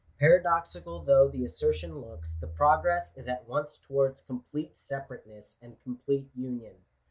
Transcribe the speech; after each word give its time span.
Paradoxical 0.17 1.03
though 1.03 1.27
the 1.27 1.45
asser 1.45 1.67
1 1.67 1.73
tion 1.75 1.99
looks, 2.01 2.33
the 2.39 2.47
progress 2.47 3.15
is 3.15 3.27
at 3.27 3.47
once 3.47 3.77
towards 3.77 4.21
complete 4.23 4.75
separate 4.75 5.27
ness 5.27 5.59
and 5.61 5.79
complete 5.83 6.31
union. 6.33 6.73